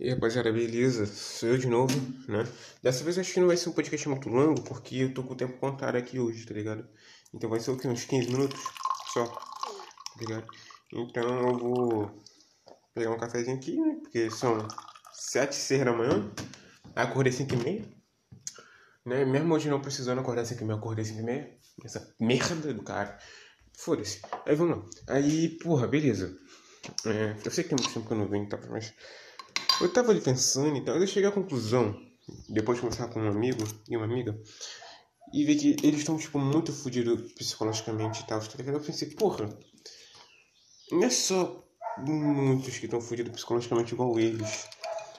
[0.00, 1.06] E rapaziada, beleza?
[1.06, 1.92] Sou eu de novo,
[2.28, 2.46] né?
[2.80, 5.32] Dessa vez acho que não vai ser um podcast muito longo, porque eu tô com
[5.32, 6.88] o tempo contado aqui hoje, tá ligado?
[7.34, 7.88] Então vai ser o quê?
[7.88, 8.62] Uns 15 minutos
[9.12, 10.46] só, tá ligado?
[10.92, 12.22] Então eu vou
[12.94, 13.98] pegar um cafezinho aqui, né?
[14.00, 14.68] Porque são
[15.12, 16.32] 7 e 6 da manhã.
[16.94, 17.84] Acordei 5 e meia.
[19.04, 19.24] Né?
[19.24, 21.58] Mesmo hoje não precisando acordar 5 e meia, acordei 5 e meia.
[21.84, 23.18] Essa merda do cara.
[23.76, 24.22] Foda-se.
[24.46, 25.14] Aí vamos lá.
[25.16, 26.38] Aí, porra, beleza.
[27.04, 28.60] É, eu sei que tem muito tempo que eu não venho, tá?
[28.70, 28.94] Mas
[29.80, 31.98] eu tava ali pensando, então eu cheguei à conclusão,
[32.48, 34.38] depois de conversar com um amigo e uma amiga,
[35.32, 38.76] e ver que eles estão, tipo, muito fodidos psicologicamente e tal, tá ligado?
[38.76, 39.48] Eu pensei, porra,
[40.90, 41.64] não é só
[41.98, 44.66] muitos que estão fodidos psicologicamente igual eles,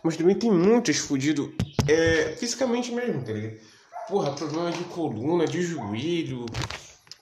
[0.04, 1.50] mas também tem muitos fodidos
[1.88, 3.60] é, fisicamente mesmo, tá ligado?
[4.08, 6.46] Porra, problema de coluna, de joelho,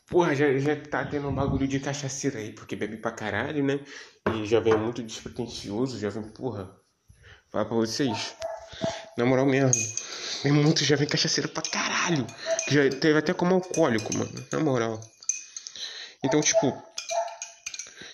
[0.10, 3.82] Porra, já, já tá tendo um bagulho de cachaceira aí, porque bebe pra caralho, né?
[4.34, 6.77] E já vem muito despretensioso, já vem, porra,
[7.66, 8.34] Pra vocês.
[9.18, 9.72] Na moral mesmo.
[10.44, 12.26] Tem muito jovem cachaceiro pra caralho.
[12.70, 14.48] Já teve até como alcoólico, mano.
[14.52, 15.02] Na moral.
[16.24, 16.82] Então, tipo.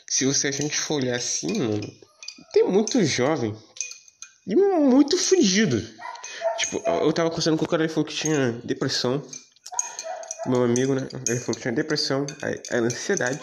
[0.08, 1.94] Se você a gente for olhar assim, mano.
[2.54, 3.56] Tem muito jovem.
[4.46, 5.82] E muito fudido.
[6.58, 9.26] Tipo, eu tava conversando com o cara, ele falou que tinha depressão.
[10.46, 11.08] Meu amigo, né?
[11.28, 12.26] Ele falou que tinha depressão,
[12.72, 13.40] a, ansiedade.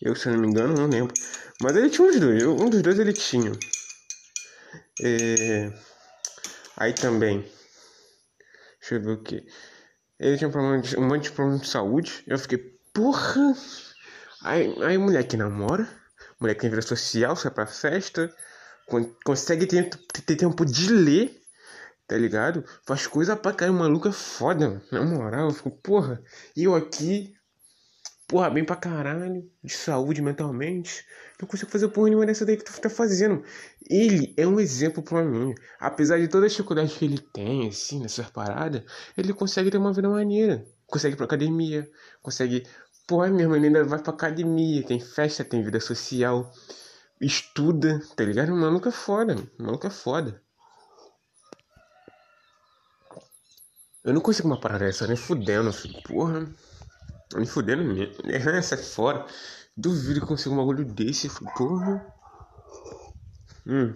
[0.00, 1.12] Eu, se eu não me engano, não lembro.
[1.60, 2.42] Mas ele tinha uns dois.
[2.44, 3.52] Um dos dois ele tinha.
[5.02, 5.72] É...
[6.76, 7.40] Aí também.
[8.80, 9.46] Deixa eu ver o que.
[10.18, 12.24] Ele tinha um, de, um monte de problema de saúde.
[12.26, 12.58] Eu fiquei,
[12.92, 13.54] porra!
[14.42, 15.88] Aí, aí mulher que namora,
[16.40, 18.32] mulher que tem vida social, sai pra festa,
[19.24, 21.42] consegue ter, ter tempo de ler,
[22.06, 22.64] tá ligado?
[22.86, 25.48] Faz coisa pra cair maluca foda, na moral.
[25.48, 26.22] Eu fico, porra,
[26.56, 27.36] e eu aqui
[28.28, 31.04] porra, bem pra caralho, de saúde mentalmente.
[31.40, 33.42] Não consigo fazer porra nenhuma dessa daí que tu tá fazendo.
[33.88, 35.54] Ele é um exemplo pra mim.
[35.80, 38.82] Apesar de todas as dificuldades que ele tem, assim, nessas paradas,
[39.16, 40.64] ele consegue ter uma vida maneira.
[40.86, 41.90] Consegue ir pra academia,
[42.22, 42.66] consegue.
[43.06, 46.52] Porra, mesmo, ele ainda vai pra academia, tem festa, tem vida social,
[47.18, 48.52] estuda, tá ligado?
[48.52, 50.42] O maluco é foda, o maluco é foda.
[54.04, 55.70] Eu não consigo uma parada dessa, nem fudendo,
[56.04, 56.46] porra.
[57.34, 58.14] Me fudendo mesmo.
[58.62, 59.26] Sai fora.
[59.76, 61.28] Duvido que consiga um bagulho desse.
[61.56, 62.04] Porra.
[63.66, 63.94] Hum.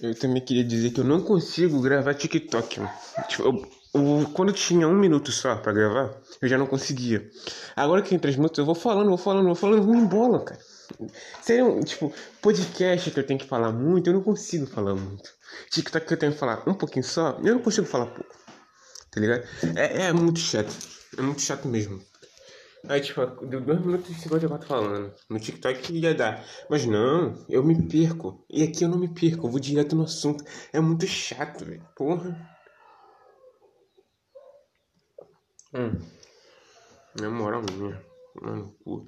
[0.00, 2.80] Eu também queria dizer que eu não consigo gravar TikTok.
[3.28, 7.30] Tipo, eu, eu, quando tinha um minuto só pra gravar, eu já não conseguia.
[7.74, 10.60] Agora que tem três minutos, eu vou falando, vou falando, vou falando, me embola, cara.
[11.40, 12.12] Seria um, tipo,
[12.42, 15.30] podcast que eu tenho que falar muito, eu não consigo falar muito.
[15.70, 18.45] TikTok que eu tenho que falar um pouquinho só, eu não consigo falar pouco
[19.16, 19.44] tá ligado?
[19.76, 20.70] É, é muito chato.
[21.16, 22.02] É muito chato mesmo.
[22.86, 25.14] Aí, tipo, deu 2 minutos e 54 falando.
[25.30, 26.44] No TikTok ia dar.
[26.68, 28.44] Mas não, eu me perco.
[28.50, 30.44] E aqui eu não me perco, eu vou direto no assunto.
[30.70, 31.82] É muito chato, velho.
[31.96, 32.38] Porra.
[35.74, 35.98] Hum.
[37.18, 38.00] Na moral minha.
[38.40, 39.06] Mano, porra.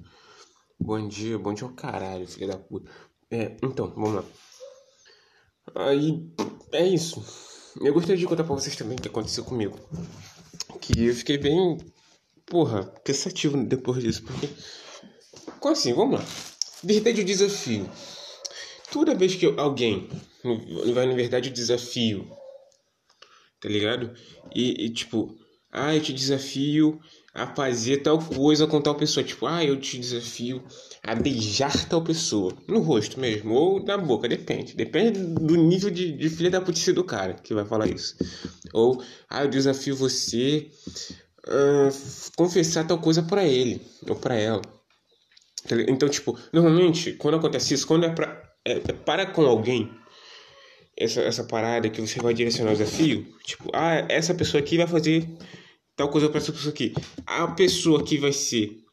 [0.79, 2.89] Bom dia, bom dia ao caralho, filho da puta.
[3.29, 4.23] É, então, vamos lá.
[5.75, 6.27] Aí,
[6.73, 7.48] é isso.
[7.81, 9.77] Eu gostaria de contar pra vocês também o que aconteceu comigo.
[10.81, 11.77] Que eu fiquei bem,
[12.45, 14.23] porra, cansativo depois disso.
[14.23, 14.49] Porque,
[15.59, 15.93] como assim?
[15.93, 16.25] Vamos lá.
[16.83, 17.89] Verdade o desafio.
[18.91, 20.09] Toda vez que alguém
[20.93, 22.27] vai na verdade o desafio,
[23.59, 24.15] tá ligado?
[24.55, 25.37] E, e tipo,
[25.71, 26.99] ah, eu te desafio
[27.33, 29.23] a fazer tal coisa com tal pessoa.
[29.23, 30.63] Tipo, ah, eu te desafio
[31.03, 32.53] a beijar tal pessoa.
[32.67, 34.75] No rosto mesmo, ou na boca, depende.
[34.75, 38.15] Depende do nível de, de filha da putice do cara que vai falar isso.
[38.73, 40.69] Ou, ah, eu desafio você
[41.47, 41.89] a
[42.35, 44.61] confessar tal coisa para ele, ou para ela.
[45.87, 49.91] Então, tipo, normalmente, quando acontece isso, quando é, pra, é, é para com alguém,
[50.99, 54.85] essa, essa parada que você vai direcionar o desafio, tipo, ah, essa pessoa aqui vai
[54.85, 55.27] fazer
[55.95, 56.93] tal coisa para essa pessoa aqui.
[57.25, 58.83] A pessoa que vai ser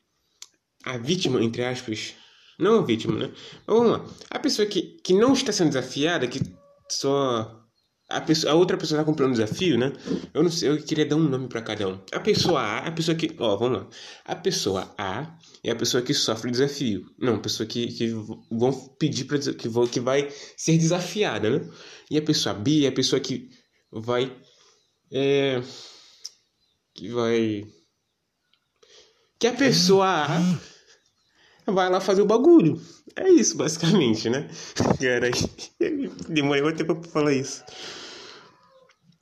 [0.84, 2.14] a vítima, entre aspas,
[2.58, 3.32] não a vítima, né?
[3.66, 4.06] Mas vamos lá.
[4.30, 6.40] A pessoa que, que não está sendo desafiada, que
[6.88, 7.65] só.
[8.08, 9.92] A, pessoa, a outra pessoa está cumprindo um desafio, né?
[10.32, 11.98] Eu não sei, eu queria dar um nome para cada um.
[12.12, 13.34] A pessoa A, a pessoa que.
[13.38, 13.88] Ó, vamos lá.
[14.24, 17.04] A pessoa A é a pessoa que sofre desafio.
[17.18, 18.08] Não, a pessoa que, que
[18.50, 21.68] vão pedir para que, vão, que vai ser desafiada, né?
[22.08, 23.50] E a pessoa B é a pessoa que
[23.90, 24.32] vai.
[25.10, 25.60] É,
[26.94, 27.66] que vai.
[29.38, 30.26] Que a pessoa
[31.66, 32.80] vai lá fazer o bagulho.
[33.16, 34.48] É isso, basicamente, né?
[35.00, 35.30] Cara,
[36.28, 37.64] demorei muito tempo pra falar isso.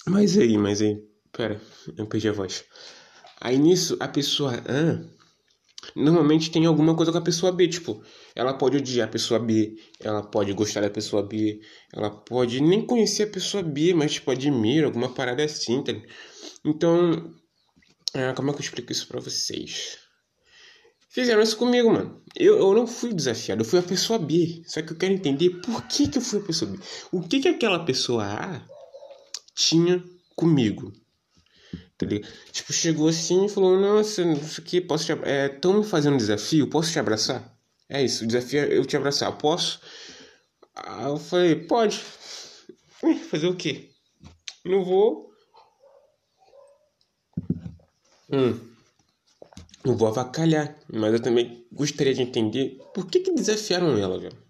[0.07, 0.97] Mas aí, mas aí.
[1.33, 1.61] Pera,
[1.97, 2.65] eu perdi a voz.
[3.41, 4.53] Aí nisso, a pessoa.
[4.69, 5.03] Ah,
[5.97, 8.03] normalmente tem alguma coisa com a pessoa B, tipo,
[8.35, 11.61] ela pode odiar a pessoa B, ela pode gostar da pessoa B,
[11.93, 15.93] ela pode nem conhecer a pessoa B, mas tipo, admira alguma parada assim, tá?
[16.65, 17.31] Então,
[18.15, 19.99] é, como é que eu explico isso pra vocês?
[21.15, 22.21] Fizeram isso comigo, mano.
[22.35, 24.65] Eu, eu não fui desafiado, eu fui a pessoa B.
[24.67, 26.79] Só que eu quero entender por que, que eu fui a pessoa B.
[27.13, 28.61] O que, que aquela pessoa A
[29.55, 30.03] tinha
[30.35, 30.93] comigo?
[31.97, 32.05] Tá
[32.51, 36.19] tipo, chegou assim e falou: Nossa, isso aqui, posso te Estão é, me fazendo um
[36.19, 37.57] desafio, posso te abraçar?
[37.89, 39.81] É isso, o desafio é eu te abraçar, posso?
[40.75, 41.97] Aí eu falei: Pode.
[43.31, 43.91] Fazer o quê?
[44.65, 45.31] Não vou.
[48.33, 48.74] Hum.
[49.85, 54.45] Não vou avacalhar, mas eu também gostaria de entender por que, que desafiaram ela, velho.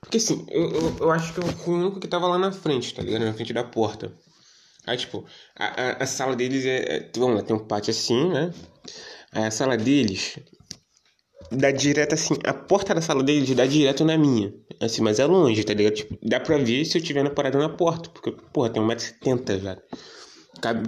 [0.00, 2.52] Porque assim, eu, eu, eu, acho que eu fui o único que tava lá na
[2.52, 3.24] frente, tá ligado?
[3.24, 4.12] Na frente da porta.
[4.86, 5.24] Aí, tipo,
[5.56, 8.52] a, a, a sala deles é, é, Vamos lá, tem um pátio assim, né?
[9.32, 10.38] Aí a sala deles
[11.50, 12.34] dá direto assim.
[12.44, 14.54] A porta da sala deles dá direto na minha.
[14.80, 15.94] Assim, mas é longe, tá ligado?
[15.94, 18.08] Tipo, dá pra ver se eu tiver na parada na porta.
[18.10, 19.78] Porque, porra, tem 1,70m já.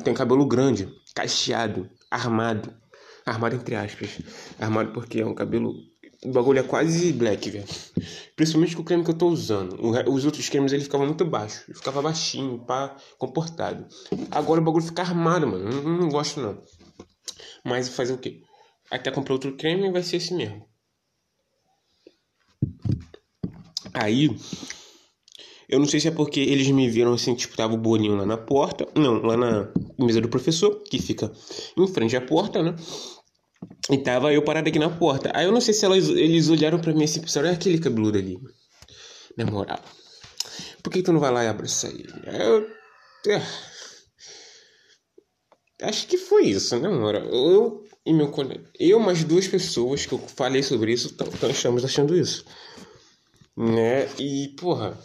[0.02, 2.72] Tem cabelo grande, cacheado, armado.
[3.24, 4.20] Armado entre aspas.
[4.58, 5.74] Armado porque é um cabelo
[6.24, 7.64] o bagulho é quase black, velho.
[8.34, 9.78] Principalmente com o creme que eu tô usando.
[10.10, 11.64] Os outros cremes ele ficava muito baixo.
[11.68, 13.86] Ele ficava baixinho, pá, comportado.
[14.30, 15.70] Agora o bagulho fica armado, mano.
[15.70, 16.62] Não, não gosto não.
[17.64, 18.40] Mas fazer o quê?
[18.90, 20.66] Até comprar outro creme vai ser esse mesmo.
[23.92, 24.36] Aí,
[25.68, 28.24] eu não sei se é porque eles me viram assim, tipo, tava o bolinho lá
[28.24, 28.86] na porta.
[28.94, 29.68] Não, lá na
[29.98, 31.32] mesa do professor, que fica
[31.76, 32.74] em frente à porta, né?
[33.90, 35.30] E tava eu parado aqui na porta.
[35.34, 38.18] Aí eu não sei se elas, eles olharam pra mim assim, pensaram, é aquele cabeludo
[38.18, 38.38] ali.
[39.36, 39.80] Na moral.
[40.82, 42.08] Por que tu não vai lá e abraça ele?
[42.26, 42.70] Eu.
[43.28, 43.42] É,
[45.82, 47.22] acho que foi isso, né, moral?
[47.24, 48.70] Eu e meu colega.
[48.78, 52.44] Eu, mais duas pessoas que eu falei sobre isso, estamos achando isso.
[53.56, 54.08] Né?
[54.16, 54.96] E, porra.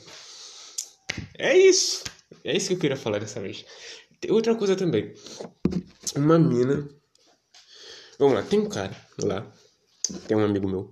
[1.41, 2.03] É isso.
[2.43, 3.65] É isso que eu queria falar dessa vez.
[4.29, 5.13] Outra coisa também.
[6.15, 6.87] Uma mina
[8.21, 9.51] Vamos lá, tem um cara lá,
[10.27, 10.91] tem um amigo meu,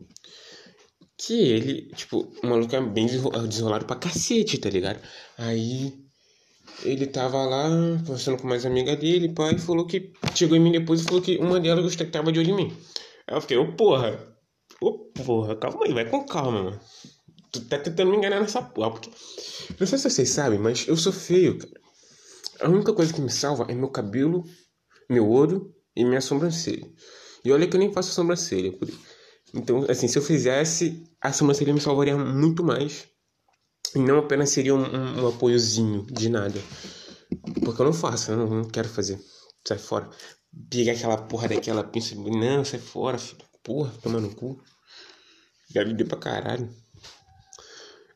[1.16, 5.00] que ele, tipo, o maluco é bem desenrolado pra cacete, tá ligado?
[5.38, 5.94] Aí
[6.84, 7.70] ele tava lá
[8.04, 11.38] conversando com mais amiga dele, pai, falou que chegou em mim depois e falou que
[11.38, 12.78] uma delas gostava que tava de olho em mim.
[13.28, 14.36] Aí eu fiquei, ô oh, porra,
[14.82, 14.94] ô oh,
[15.24, 16.80] porra, calma aí, vai com calma, mano.
[17.52, 19.10] Tu tá tentando me enganar nessa porra, porque.
[19.80, 21.80] Não sei se vocês sabem, mas eu sou feio, cara.
[22.62, 24.44] A única coisa que me salva é meu cabelo,
[25.10, 26.86] meu olho e minha sobrancelha.
[27.44, 28.78] E olha que eu nem faço sobrancelha.
[29.54, 33.08] Então, assim, se eu fizesse, a sobrancelha me salvaria muito mais.
[33.96, 36.60] E não apenas seria um, um, um apoiozinho de nada.
[37.64, 39.20] Porque eu não faço, eu não, não quero fazer.
[39.66, 40.10] Sai fora.
[40.70, 42.16] Pegar aquela porra daquela pinça.
[42.16, 43.44] Não, sai fora, filho.
[43.64, 44.62] Porra, toma no cu.
[45.74, 46.70] Já me deu pra caralho.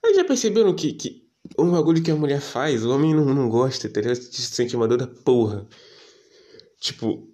[0.06, 1.24] Aí já perceberam que, que
[1.58, 4.16] um bagulho que a mulher faz, o homem não, não gosta, ligado?
[4.16, 5.68] Se sente uma dor da porra.
[6.80, 7.28] Tipo,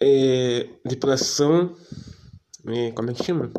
[0.00, 1.76] é, depilação.
[2.66, 3.50] É, como é que chama?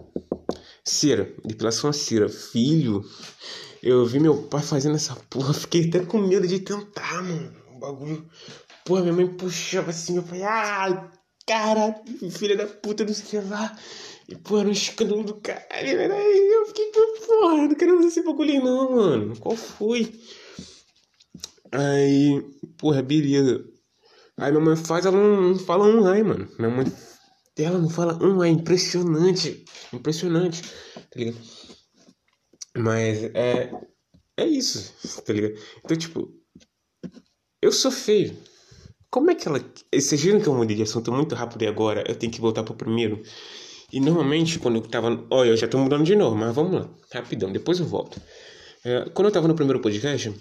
[0.84, 1.34] Cera.
[1.46, 2.30] Depilação a cera.
[2.30, 3.04] Filho.
[3.84, 5.54] Eu vi meu pai fazendo essa porra.
[5.54, 7.54] Fiquei até com medo de tentar, mano.
[7.76, 8.30] O bagulho.
[8.86, 10.18] Porra, minha mãe puxava assim.
[10.18, 11.12] Eu falei, ah,
[11.48, 11.96] cara,
[12.32, 13.78] filha da puta, não sei o que lá.
[14.32, 16.14] E, porra, era um escândalo do caralho.
[16.14, 16.90] Aí eu fiquei,
[17.28, 19.38] porra, não quero fazer esse bagulho não, mano.
[19.38, 20.18] Qual foi?
[21.70, 22.42] Aí,
[22.78, 23.62] porra, beleza.
[24.38, 26.50] Aí minha mãe faz, ela não, fala um ai, mano.
[26.58, 26.86] Minha mãe,
[27.58, 29.66] ela não fala um ai, impressionante.
[29.92, 31.38] Impressionante, tá ligado?
[32.78, 33.70] Mas é.
[34.38, 35.62] É isso, tá ligado?
[35.84, 36.34] Então, tipo,
[37.62, 38.36] eu sou feio.
[39.10, 39.60] Como é que ela.
[39.94, 42.64] Vocês viram que eu mudei de assunto muito rápido e agora eu tenho que voltar
[42.64, 43.22] pro primeiro?
[43.92, 45.24] E normalmente, quando eu tava.
[45.30, 48.22] Olha, eu já tô mudando de novo, mas vamos lá, rapidão, depois eu volto.
[48.84, 50.34] É, quando eu tava no primeiro podcast,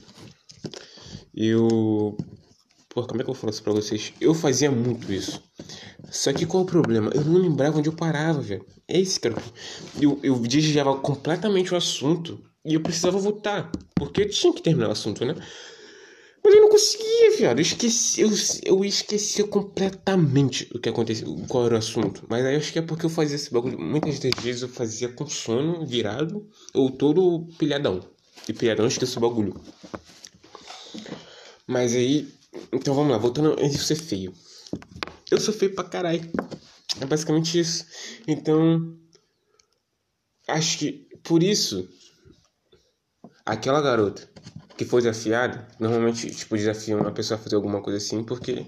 [1.34, 2.16] eu
[2.92, 4.12] Pô, como é que eu falo isso pra vocês?
[4.20, 5.40] Eu fazia muito isso.
[6.10, 7.12] Só que qual o problema?
[7.14, 8.66] Eu não lembrava onde eu parava, velho.
[8.88, 9.40] É esse, cara.
[10.02, 13.70] Eu, eu desviava completamente o assunto e eu precisava voltar.
[13.94, 15.36] Porque tinha que terminar o assunto, né?
[16.50, 17.58] Mas eu não conseguia, viado.
[17.58, 18.30] Eu esqueci, eu,
[18.64, 22.26] eu esquecia completamente o que acontecia, qual era o assunto.
[22.28, 23.78] Mas aí eu acho que é porque eu fazia esse bagulho.
[23.78, 28.00] Muitas das vezes eu fazia com sono virado ou todo pilhadão.
[28.48, 29.60] E pilhadão eu esqueço o bagulho.
[31.68, 32.28] Mas aí
[32.72, 34.34] então vamos lá, voltando a ser feio.
[35.30, 36.28] Eu sou feio pra caralho.
[37.00, 37.86] É basicamente isso.
[38.26, 38.98] Então,
[40.48, 41.88] acho que por isso,
[43.46, 44.28] aquela garota
[44.80, 48.64] que foi desafiada, normalmente, tipo, desafiam a pessoa a fazer alguma coisa assim, porque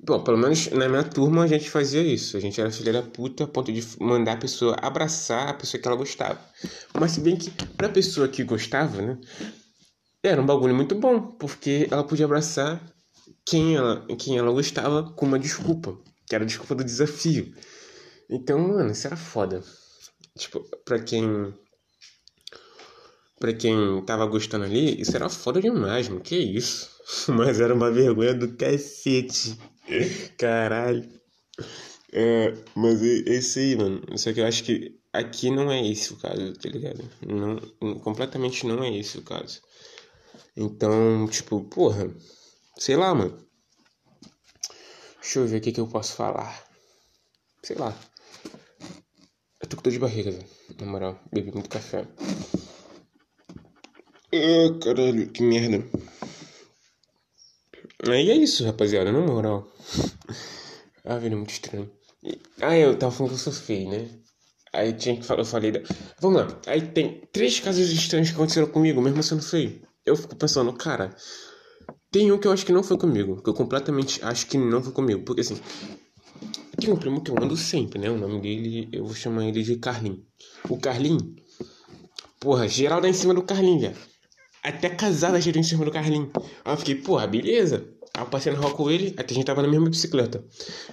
[0.00, 2.36] Bom, pelo menos na minha turma a gente fazia isso.
[2.36, 5.82] A gente era filha da puta a ponto de mandar a pessoa abraçar a pessoa
[5.82, 6.40] que ela gostava.
[6.98, 9.18] Mas se bem que pra pessoa que gostava, né?
[10.22, 12.80] Era um bagulho muito bom, porque ela podia abraçar
[13.44, 17.52] quem ela, quem ela gostava com uma desculpa, que era a desculpa do desafio.
[18.30, 19.62] Então, mano, isso era foda.
[20.38, 21.52] Tipo, pra quem.
[23.38, 26.20] Pra quem tava gostando ali, isso era foda demais, mano.
[26.20, 26.90] Que isso?
[27.28, 29.56] Mas era uma vergonha do cacete.
[30.36, 31.08] Caralho.
[32.12, 34.02] É, mas isso aí, mano.
[34.18, 37.04] Só que eu acho que aqui não é esse o caso, tá ligado?
[37.26, 39.60] Não, completamente não é esse o caso.
[40.56, 42.10] Então, tipo, porra,
[42.78, 43.46] sei lá, mano.
[45.20, 46.64] Deixa eu ver o que, que eu posso falar.
[47.62, 47.96] Sei lá.
[49.60, 50.46] Eu tô com dor de barriga, velho.
[50.80, 52.06] Na moral, bebi muito café.
[54.32, 55.82] Ah, caralho, que merda.
[58.06, 59.66] Aí é isso, rapaziada, na moral.
[61.04, 61.90] ah, velho, é muito estranho.
[62.60, 64.08] Ah, eu tava falando que eu sou feio, né?
[64.72, 65.72] Aí tinha que falar, eu falei.
[65.72, 65.80] Da...
[66.20, 66.60] Vamos lá.
[66.66, 69.80] Aí tem três casos estranhos que aconteceram comigo, mesmo sendo feio.
[70.04, 71.14] Eu fico pensando, cara.
[72.10, 73.42] Tem um que eu acho que não foi comigo.
[73.42, 75.24] Que eu completamente acho que não foi comigo.
[75.24, 75.58] Porque assim.
[76.78, 78.10] Tem um primo que eu ando sempre, né?
[78.10, 80.22] O nome dele, eu vou chamar ele de Carlin.
[80.68, 81.18] O Carlin.
[82.38, 83.96] Porra, geral dá em cima do Carlin, velho.
[84.62, 86.30] Até casada girou em cima do Carlinho.
[86.64, 87.88] Aí eu fiquei, porra, beleza.
[88.14, 90.44] Aí eu passei na rua com ele, até a gente tava na mesma bicicleta.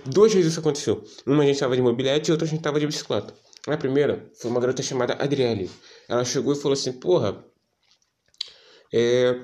[0.05, 1.03] Duas vezes isso aconteceu.
[1.25, 3.33] Uma a gente tava de mobilete e outra a gente tava de bicicleta.
[3.67, 5.69] A primeira foi uma garota chamada Adriele.
[6.07, 7.43] Ela chegou e falou assim, porra.
[8.93, 9.35] É.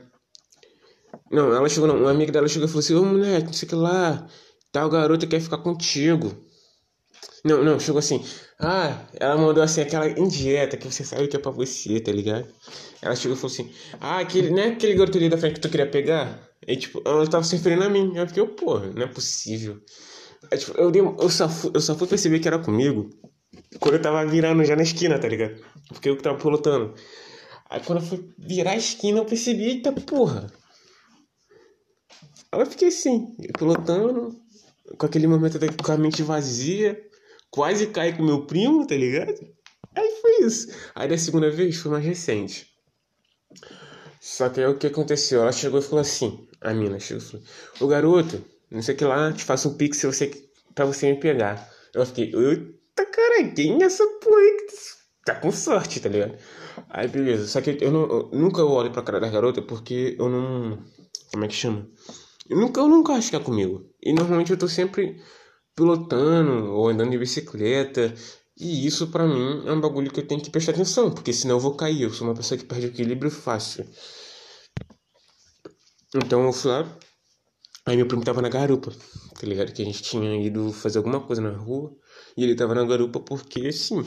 [1.31, 1.97] Não, ela chegou, não.
[1.97, 4.27] Uma amiga dela chegou e falou assim, ô moleque, não sei o que lá.
[4.71, 6.31] Tal garota quer ficar contigo.
[7.43, 8.23] Não, não, chegou assim.
[8.59, 12.47] Ah, ela mandou assim aquela indieta que você sabe que é pra você, tá ligado?
[13.01, 14.67] Ela chegou e falou assim: Ah, aquele, né?
[14.67, 16.47] Aquele garoto ali da frente que tu queria pegar?
[16.67, 18.13] E tipo, ela tava se referindo a mim.
[18.15, 19.79] Eu fiquei, porra, não é possível.
[20.51, 23.09] Aí, tipo, eu, dei, eu, só fui, eu só fui perceber que era comigo
[23.79, 25.59] quando eu tava virando já na esquina, tá ligado?
[25.87, 26.93] Porque eu que tava pilotando.
[27.69, 30.51] Aí quando eu fui virar a esquina, eu percebi, eita porra.
[32.51, 34.35] Aí eu fiquei assim, pilotando,
[34.97, 37.01] com aquele momento com a mente vazia
[37.51, 39.35] quase caí com meu primo, tá ligado?
[39.93, 40.73] Aí foi isso.
[40.95, 42.67] Aí da segunda vez foi mais recente.
[44.19, 45.41] Só que aí o que aconteceu?
[45.41, 49.05] Ela chegou e falou assim: a mina chegou e falou: garoto, não sei o que
[49.05, 50.31] lá, te faço um pix você,
[50.73, 51.69] pra você me pegar.
[51.93, 54.41] Eu fiquei: Eita cara, quem é essa porra
[55.25, 56.35] Tá com sorte, tá ligado?
[56.89, 60.29] Aí beleza, só que eu, não, eu nunca olho pra cara da garota porque eu
[60.29, 60.79] não.
[61.31, 61.87] Como é que chama?
[62.49, 63.87] Eu nunca, eu nunca acho que é comigo.
[64.01, 65.21] E normalmente eu tô sempre
[65.81, 68.13] pilotando ou andando de bicicleta.
[68.59, 71.55] E isso para mim é um bagulho que eu tenho que prestar atenção, porque senão
[71.55, 72.03] eu vou cair.
[72.03, 73.87] Eu sou uma pessoa que perde o equilíbrio fácil.
[76.13, 76.87] Então eu fui lá.
[77.87, 78.91] Aí meu primo tava na garupa,
[79.39, 79.73] tá ligado?
[79.73, 81.91] Que a gente tinha ido fazer alguma coisa na rua.
[82.37, 84.05] E ele tava na garupa porque sim.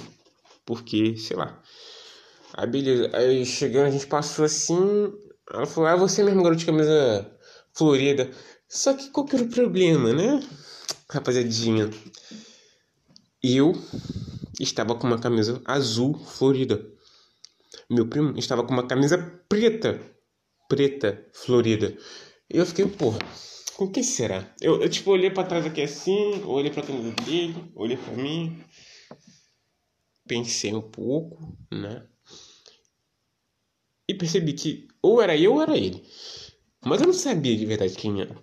[0.65, 1.61] Porque, sei lá.
[2.57, 3.11] Aí beleza.
[3.17, 5.13] Aí chegando, a gente passou assim.
[5.53, 7.29] Ela falou, ah, você mesmo, garoto de camisa
[7.75, 8.31] florida.
[8.69, 10.41] Só que qual que era o problema, né?
[11.11, 11.91] Rapaziadinha,
[13.43, 13.73] eu
[14.59, 16.85] estava com uma camisa azul florida.
[17.91, 19.19] Meu primo estava com uma camisa
[19.49, 20.01] preta,
[20.69, 21.97] preta florida.
[22.49, 23.19] Eu fiquei, porra,
[23.77, 24.55] com que será?
[24.61, 28.63] Eu, eu tipo, olhei para trás aqui assim, olhei pra camisa dele, olhei para mim,
[30.27, 32.07] pensei um pouco, né?
[34.09, 36.03] E percebi que ou era eu ou era ele.
[36.85, 38.37] Mas eu não sabia de verdade quem era.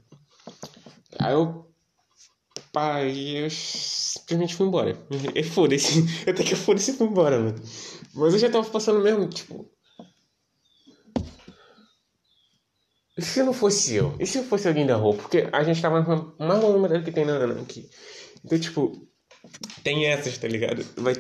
[1.20, 1.71] Aí eu
[2.72, 4.98] pai, eu simplesmente fui embora.
[5.36, 6.04] E foda-se.
[6.30, 7.62] Até que foda-se e fui embora, mano.
[8.14, 9.70] Mas eu já tava passando mesmo, tipo.
[13.18, 14.16] E se não fosse eu?
[14.20, 15.16] E se fosse alguém da rua?
[15.16, 16.02] Porque a gente tava
[16.40, 17.90] mais número que tem na Ana aqui.
[18.44, 19.08] Então, tipo,
[19.84, 20.84] tem essas, tá ligado?
[20.98, 21.14] Vai,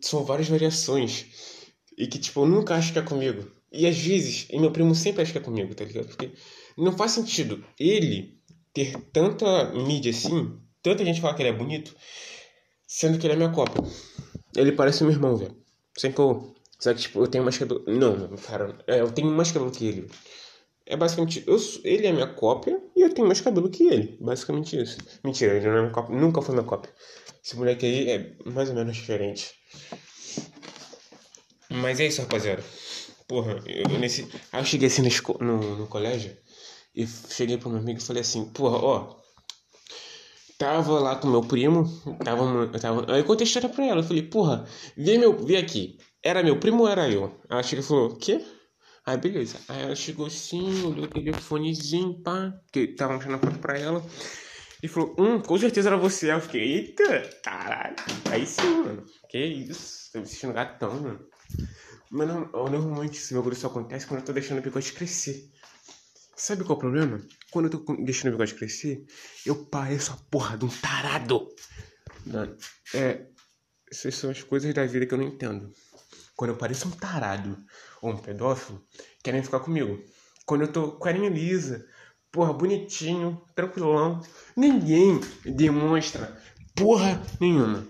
[0.00, 1.26] são várias variações.
[1.96, 3.50] E que, tipo, eu nunca acho que é comigo.
[3.72, 6.06] E às vezes, e meu primo sempre acha que é comigo, tá ligado?
[6.06, 6.32] Porque
[6.76, 8.40] não faz sentido ele
[8.72, 11.94] ter tanta mídia assim tanta gente fala que ele é bonito,
[12.86, 13.82] sendo que ele é minha cópia.
[14.56, 15.56] Ele parece meu irmão, velho.
[15.96, 16.54] Sem que eu.
[16.78, 17.84] Só que, tipo, eu tenho mais cabelo.
[17.86, 20.10] Não, cara, é, eu tenho mais cabelo que ele.
[20.86, 21.44] É basicamente.
[21.46, 24.16] Eu, ele é minha cópia e eu tenho mais cabelo que ele.
[24.20, 24.98] Basicamente isso.
[25.22, 26.16] Mentira, ele não é minha cópia.
[26.16, 26.92] Nunca foi minha cópia.
[27.44, 29.54] Esse moleque aí é mais ou menos diferente.
[31.70, 32.64] Mas é isso, rapaziada.
[33.28, 34.28] Porra, eu, nesse.
[34.50, 36.36] Aí eu cheguei assim no, no, no colégio
[36.94, 39.19] e cheguei pro meu amigo e falei assim: Porra, ó,
[40.60, 41.84] Tava lá com meu primo,
[42.22, 45.56] tava, tava, aí eu contei a história pra ela, eu falei, porra, vê, meu, vê
[45.56, 47.40] aqui, era meu primo ou era eu?
[47.48, 48.44] Ela chegou e falou, quê?
[49.06, 53.58] Aí beleza, aí ela chegou assim, olhou o telefonezinho, pá, que tava mostrando a foto
[53.58, 54.04] pra ela,
[54.82, 56.30] Ele falou, hum, com certeza era você.
[56.30, 57.04] Aí eu fiquei, eita,
[57.44, 57.96] caralho.
[58.26, 59.04] Aí sim, mano.
[59.30, 60.10] Que isso?
[60.12, 61.20] Tô me sentindo gatão, mano.
[62.10, 65.50] Mas normalmente esse bagulho só acontece quando eu tô deixando o bigode crescer.
[66.40, 67.20] Sabe qual é o problema?
[67.50, 69.04] Quando eu tô deixando o bigode crescer,
[69.44, 71.46] eu pareço a porra de um tarado.
[72.24, 72.56] Mano,
[72.94, 73.26] é.
[73.92, 75.70] Essas são as coisas da vida que eu não entendo.
[76.34, 77.62] Quando eu pareço um tarado
[78.00, 78.82] ou um pedófilo,
[79.22, 80.02] querem ficar comigo.
[80.46, 81.86] Quando eu tô com a linha lisa,
[82.32, 84.22] porra, bonitinho, tranquilão,
[84.56, 86.40] ninguém demonstra
[86.74, 87.86] porra nenhuma.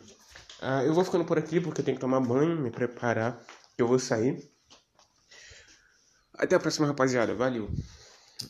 [0.61, 3.41] Ah, eu vou ficando por aqui porque eu tenho que tomar banho, me preparar,
[3.77, 4.51] que eu vou sair.
[6.35, 7.33] Até a próxima, rapaziada.
[7.33, 7.71] Valeu.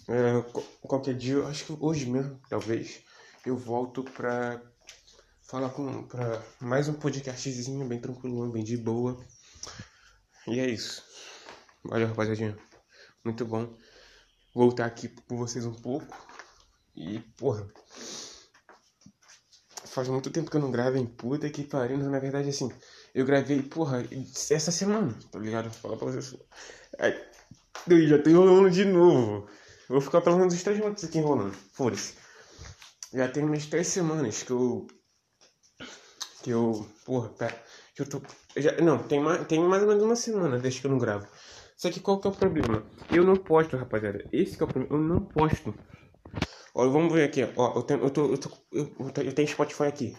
[0.08, 0.42] É,
[0.82, 3.00] qualquer dia, acho que hoje mesmo, talvez,
[3.44, 4.60] eu volto pra
[5.42, 9.18] falar com pra mais um podcastzinho bem tranquilo, bem de boa.
[10.46, 11.02] E é isso.
[11.84, 12.56] Valeu, rapaziadinha.
[13.24, 13.76] Muito bom
[14.54, 16.16] voltar aqui com vocês um pouco.
[16.94, 17.66] E, porra.
[19.86, 21.98] Faz muito tempo que eu não gravo em puta que pariu.
[21.98, 22.70] Na verdade, assim,
[23.14, 24.04] eu gravei, porra,
[24.50, 25.70] essa semana, tá ligado?
[25.70, 26.36] Falar pra vocês.
[27.88, 29.48] Eu já tô enrolando de novo.
[29.90, 31.52] Vou ficar pelo menos uns três minutos aqui enrolando.
[31.72, 32.14] Foda-se.
[33.12, 34.86] Já tem umas três semanas que eu.
[36.44, 36.88] Que eu.
[37.04, 37.64] Porra, pera.
[37.96, 38.22] Que eu tô.
[38.56, 41.26] Já, não, tem mais, tem mais ou menos uma semana desde que eu não gravo.
[41.76, 42.86] Só que qual que é o problema?
[43.10, 44.24] Eu não posto, rapaziada.
[44.32, 44.94] Esse que é o problema.
[44.94, 45.74] Eu não posto.
[46.72, 47.42] Ó, vamos ver aqui.
[47.56, 48.94] Ó, eu tenho, eu, tô, eu, tô, eu,
[49.24, 50.16] eu tenho Spotify aqui.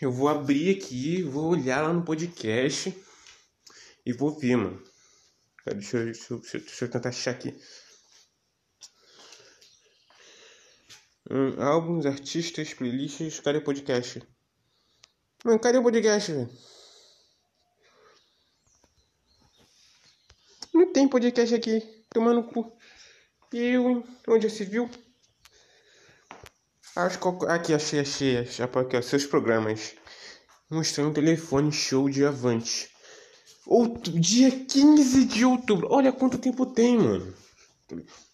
[0.00, 2.96] Eu vou abrir aqui, vou olhar lá no podcast
[4.06, 4.91] e vou ver, mano.
[5.64, 7.56] Deixa eu, deixa eu, deixa eu tentar achar aqui.
[11.30, 14.22] Hum, álbuns, artistas, playlists, cadê o podcast?
[15.44, 16.50] Mano, cadê o podcast, velho?
[20.74, 21.80] Não tem podcast aqui.
[22.10, 22.76] Tomando cu.
[23.52, 24.04] Hein?
[24.28, 24.90] Onde se viu?
[26.96, 29.94] Acho que aqui achei, achei, achei aqui, ó, seus programas.
[30.68, 32.91] Mostrando um telefone show de Avante.
[33.66, 35.88] Outro, dia 15 de outubro.
[35.90, 37.32] Olha quanto tempo tem, mano.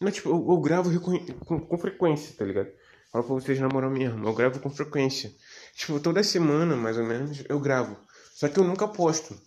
[0.01, 2.69] Mas, tipo, eu, eu gravo com, com, frequência, tá ligado?
[3.13, 4.27] Falo pra vocês na moral mesmo.
[4.27, 5.35] Eu gravo com frequência.
[5.75, 7.97] Tipo, toda semana, mais ou menos, eu gravo.
[8.35, 9.39] Só que eu nunca posto.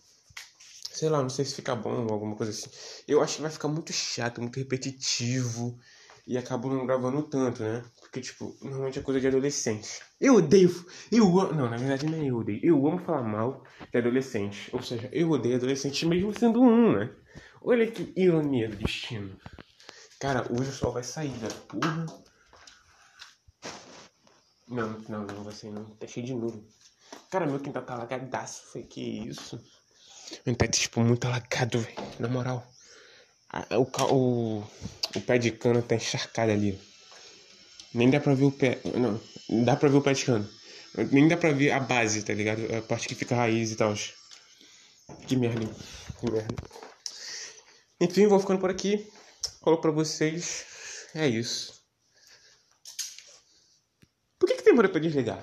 [0.91, 2.69] Sei lá, não sei se fica bom ou alguma coisa assim.
[3.07, 5.79] Eu acho que vai ficar muito chato, muito repetitivo.
[6.27, 7.83] E acabo não gravando tanto, né?
[8.11, 10.01] Porque, tipo, normalmente é coisa de adolescente.
[10.19, 10.69] Eu odeio.
[11.09, 11.31] Eu.
[11.53, 12.59] Não, na verdade não é eu odeio.
[12.61, 14.69] Eu amo falar mal de adolescente.
[14.73, 17.09] Ou seja, eu odeio adolescente mesmo sendo um, né?
[17.61, 19.39] Olha que ironia do destino.
[20.19, 21.47] Cara, hoje o sol vai sair, né?
[21.69, 22.05] Porra.
[24.67, 25.85] Não, não, não vai sair não.
[25.85, 26.67] Tá cheio de nuvem.
[27.29, 28.63] Cara, meu quintal tá lagadaço.
[28.73, 29.57] Foi que isso?
[30.45, 31.95] Meu tá, tipo, muito alagado, velho.
[32.19, 32.67] Na moral.
[33.71, 34.63] O, o,
[35.15, 36.90] o pé de cana tá encharcado ali.
[37.93, 38.79] Nem dá pra ver o pé.
[38.95, 39.19] Não,
[39.63, 40.49] dá pra ver o pé cana.
[41.11, 42.61] Nem dá pra ver a base, tá ligado?
[42.75, 43.93] A parte que fica a raiz e tal.
[45.27, 45.67] Que merda,
[46.19, 46.55] Que merda.
[47.99, 49.07] Enfim, vou ficando por aqui.
[49.63, 50.65] Falou pra vocês.
[51.13, 51.81] É isso.
[54.39, 55.39] Por que, que demora pra desligar?